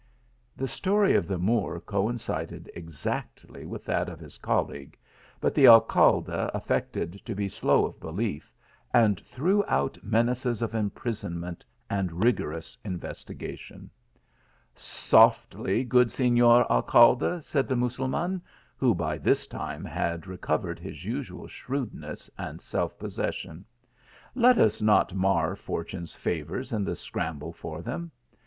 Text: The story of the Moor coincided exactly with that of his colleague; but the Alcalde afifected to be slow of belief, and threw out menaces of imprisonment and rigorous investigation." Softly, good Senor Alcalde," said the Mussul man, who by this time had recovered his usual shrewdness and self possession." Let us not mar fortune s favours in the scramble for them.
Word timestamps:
The 0.57 0.67
story 0.67 1.13
of 1.15 1.27
the 1.27 1.37
Moor 1.37 1.79
coincided 1.79 2.71
exactly 2.73 3.67
with 3.67 3.85
that 3.85 4.09
of 4.09 4.19
his 4.19 4.39
colleague; 4.39 4.97
but 5.39 5.53
the 5.53 5.67
Alcalde 5.67 6.31
afifected 6.55 7.23
to 7.23 7.35
be 7.35 7.47
slow 7.47 7.85
of 7.85 7.99
belief, 7.99 8.51
and 8.95 9.19
threw 9.19 9.63
out 9.67 10.03
menaces 10.03 10.63
of 10.63 10.73
imprisonment 10.73 11.63
and 11.87 12.23
rigorous 12.23 12.75
investigation." 12.83 13.91
Softly, 14.75 15.83
good 15.83 16.09
Senor 16.09 16.65
Alcalde," 16.71 17.39
said 17.43 17.67
the 17.67 17.75
Mussul 17.75 18.07
man, 18.09 18.41
who 18.77 18.95
by 18.95 19.19
this 19.19 19.45
time 19.45 19.85
had 19.85 20.25
recovered 20.25 20.79
his 20.79 21.05
usual 21.05 21.47
shrewdness 21.47 22.27
and 22.39 22.59
self 22.59 22.97
possession." 22.97 23.65
Let 24.47 24.57
us 24.57 24.81
not 24.81 25.13
mar 25.13 25.55
fortune 25.55 26.05
s 26.05 26.13
favours 26.13 26.73
in 26.73 26.83
the 26.85 26.95
scramble 26.95 27.53
for 27.53 27.83
them. 27.83 28.09